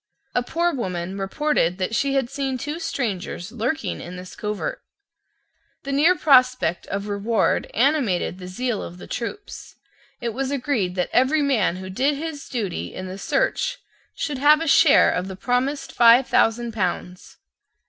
A 0.33 0.41
poor 0.41 0.73
woman 0.73 1.15
reported 1.19 1.77
that 1.77 1.93
she 1.93 2.15
had 2.15 2.27
seen 2.27 2.57
two 2.57 2.79
strangers 2.79 3.51
lurking 3.51 4.01
in 4.01 4.15
this 4.15 4.35
covert. 4.35 4.81
The 5.83 5.91
near 5.91 6.15
prospect 6.17 6.87
of 6.87 7.07
reward 7.07 7.69
animated 7.75 8.39
the 8.39 8.47
zeal 8.47 8.81
of 8.81 8.97
the 8.97 9.05
troops. 9.05 9.75
It 10.19 10.29
was 10.33 10.49
agreed 10.49 10.95
that 10.95 11.11
every 11.13 11.43
man 11.43 11.75
who 11.75 11.87
did 11.91 12.15
his 12.15 12.49
duty 12.49 12.95
in 12.95 13.05
the 13.05 13.19
search 13.19 13.77
should 14.15 14.39
have 14.39 14.59
a 14.59 14.65
share 14.67 15.11
of 15.11 15.27
the 15.27 15.35
promised 15.35 15.91
five 15.91 16.25
thousand 16.27 16.71
pounds. 16.71 17.37